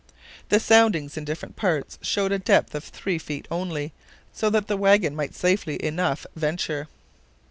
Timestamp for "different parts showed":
1.25-2.31